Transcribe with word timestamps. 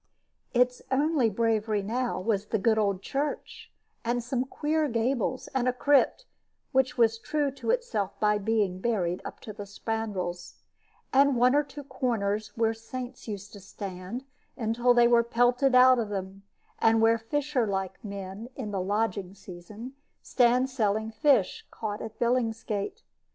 Its 0.55 0.81
only 0.89 1.29
bravery 1.29 1.83
now 1.83 2.19
was 2.19 2.47
the 2.47 2.57
good 2.57 2.79
old 2.79 3.03
church, 3.03 3.71
and 4.03 4.23
some 4.23 4.43
queer 4.45 4.87
gables, 4.87 5.47
and 5.49 5.67
a 5.67 5.73
crypt 5.73 6.25
(which 6.71 6.97
was 6.97 7.19
true 7.19 7.51
to 7.51 7.69
itself 7.69 8.19
by 8.19 8.39
being 8.39 8.79
buried 8.79 9.21
up 9.23 9.39
to 9.39 9.53
the 9.53 9.67
spandrels), 9.67 10.55
and 11.13 11.35
one 11.35 11.53
or 11.53 11.61
two 11.61 11.83
corners 11.83 12.47
where 12.57 12.73
saints 12.73 13.27
used 13.27 13.53
to 13.53 13.59
stand, 13.59 14.25
until 14.57 14.95
they 14.95 15.07
were 15.07 15.21
pelted 15.21 15.75
out 15.75 15.99
of 15.99 16.09
them, 16.09 16.41
and 16.79 16.99
where 16.99 17.19
fisher 17.19 17.67
like 17.67 18.03
men, 18.03 18.49
in 18.55 18.71
the 18.71 18.81
lodging 18.81 19.35
season, 19.35 19.93
stand 20.23 20.67
selling 20.67 21.11
fish 21.11 21.63
caught 21.69 22.01
at 22.01 22.17
Billingsgate. 22.17 23.03